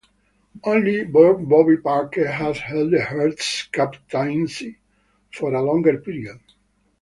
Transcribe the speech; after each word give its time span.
Only 0.63 1.03
Bobby 1.05 1.77
Parker 1.77 2.25
has 2.27 2.57
held 2.57 2.89
the 2.89 3.03
Hearts 3.05 3.67
captaincy 3.71 4.79
for 5.31 5.53
a 5.53 5.61
longer 5.61 5.99
period. 5.99 6.39